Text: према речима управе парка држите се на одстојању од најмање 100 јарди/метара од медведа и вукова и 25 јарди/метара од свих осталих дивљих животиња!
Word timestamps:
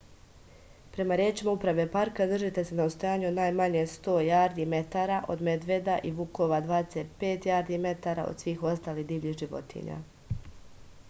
према 0.93 1.17
речима 1.19 1.51
управе 1.57 1.83
парка 1.95 2.25
држите 2.31 2.63
се 2.69 2.77
на 2.79 2.87
одстојању 2.91 3.27
од 3.29 3.37
најмање 3.41 3.83
100 3.91 4.15
јарди/метара 4.29 5.21
од 5.35 5.45
медведа 5.49 5.99
и 6.11 6.15
вукова 6.23 6.59
и 6.65 6.67
25 6.73 7.47
јарди/метара 7.53 8.27
од 8.33 8.45
свих 8.47 8.67
осталих 8.73 9.09
дивљих 9.15 9.39
животиња! 9.45 10.01